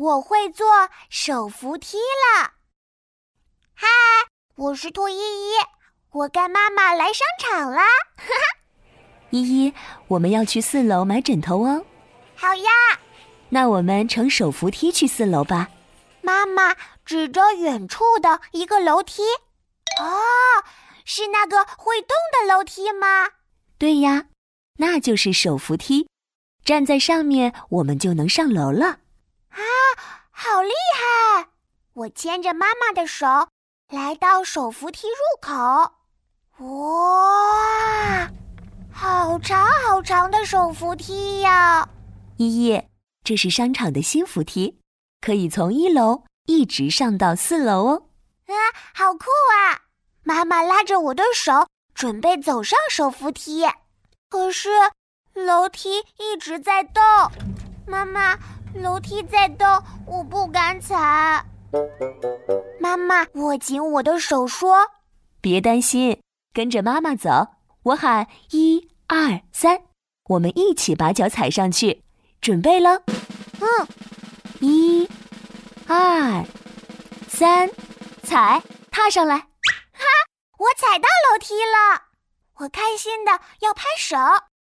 [0.00, 0.66] 我会坐
[1.10, 2.52] 手扶梯了。
[3.74, 3.86] 嗨，
[4.56, 5.52] 我是兔依依，
[6.10, 7.82] 我跟妈妈来商场啦。
[8.16, 8.58] 哈哈，
[9.28, 9.74] 依依，
[10.08, 11.84] 我们要去四楼买枕头哦。
[12.34, 12.70] 好呀，
[13.50, 15.68] 那我们乘手扶梯去四楼吧。
[16.22, 16.74] 妈妈
[17.04, 19.20] 指着远处的一个楼梯。
[20.00, 20.16] 哦，
[21.04, 23.28] 是那个会动的楼梯吗？
[23.76, 24.28] 对呀，
[24.78, 26.08] 那就是手扶梯。
[26.64, 29.00] 站在上面，我们就能上楼了。
[29.96, 31.48] 啊，好厉害！
[31.92, 33.26] 我牵着妈妈的手
[33.90, 35.54] 来到手扶梯入口。
[36.64, 38.28] 哇，
[38.92, 41.88] 好长好长的手扶梯呀！
[42.36, 42.82] 依依，
[43.24, 44.78] 这是商场的新扶梯，
[45.20, 48.02] 可以从一楼一直上到四楼哦。
[48.46, 48.54] 啊，
[48.94, 49.82] 好酷啊！
[50.22, 53.66] 妈妈拉着我的手，准备走上手扶梯，
[54.28, 54.70] 可是。
[55.32, 57.02] 楼梯一直在动，
[57.86, 58.36] 妈妈，
[58.74, 59.66] 楼梯在动，
[60.06, 61.44] 我不敢踩。
[62.80, 64.88] 妈妈握紧我的手说
[65.40, 66.20] ：“别担心，
[66.52, 67.48] 跟着妈妈走。
[67.84, 69.82] 我喊一二三，
[70.28, 72.04] 我们一起把脚踩上去。
[72.40, 73.02] 准备了？
[73.60, 73.88] 嗯，
[74.60, 75.08] 一、
[75.86, 76.44] 二、
[77.28, 77.70] 三，
[78.22, 79.36] 踩，踏上来。
[79.36, 80.04] 哈，
[80.58, 82.02] 我踩到楼梯了，
[82.60, 84.16] 我开心的要拍手。”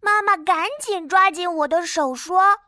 [0.00, 2.58] 妈妈赶紧抓紧我的手说：“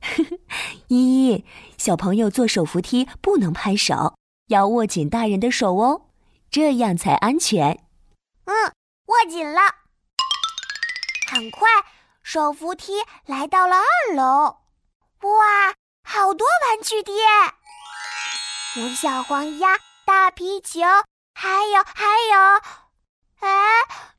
[0.88, 1.44] 依依，
[1.76, 4.14] 小朋友坐手扶梯不能拍手，
[4.48, 6.02] 要握紧大人的手哦，
[6.50, 7.84] 这样才安全。”
[8.46, 8.72] 嗯，
[9.06, 9.60] 握紧了。
[11.30, 11.68] 很快，
[12.22, 12.94] 手扶梯
[13.26, 14.56] 来到了二楼。
[15.22, 17.16] 哇，好多玩具店，
[18.76, 20.80] 有小黄鸭、大皮球，
[21.34, 22.60] 还有还有……
[23.40, 23.48] 哎，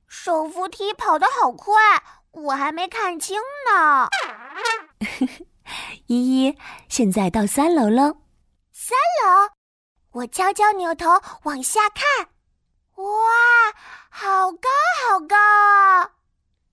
[0.07, 1.75] 手扶梯跑得好快。
[2.31, 3.37] 我还没看清
[3.69, 4.07] 呢，
[6.11, 6.57] 依依，
[6.89, 8.17] 现在到三楼喽。
[8.73, 9.49] 三楼，
[10.11, 11.07] 我悄悄扭头
[11.43, 12.27] 往下看，
[12.95, 13.05] 哇，
[14.09, 14.67] 好高
[15.07, 16.11] 好高啊！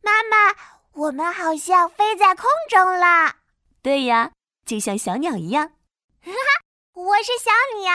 [0.03, 0.57] 妈妈，
[0.93, 3.37] 我们好像飞在空中了。
[3.81, 4.33] 对呀，
[4.67, 5.69] 就像小鸟一样。
[6.21, 6.65] 哈哈，
[6.95, 7.93] 我是小鸟，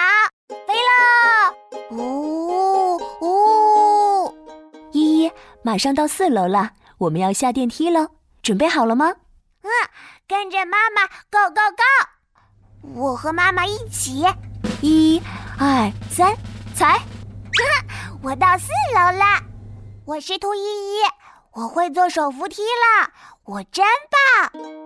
[0.66, 1.98] 飞喽！
[1.98, 4.34] 呜呜，
[4.94, 5.32] 依依，
[5.62, 6.72] 马上到四楼了。
[7.00, 9.16] 我们要下电梯喽，准备好了吗？
[9.64, 9.70] 嗯，
[10.28, 13.00] 跟着妈妈，Go Go Go！
[13.00, 14.26] 我和妈妈一起，
[14.82, 15.22] 一、
[15.58, 16.36] 二、三，
[16.76, 16.98] 踩！
[16.98, 17.04] 哈
[18.22, 19.42] 我到四楼了，
[20.06, 21.02] 我是兔依依，
[21.54, 23.10] 我会坐手扶梯了，
[23.46, 23.86] 我真
[24.52, 24.83] 棒！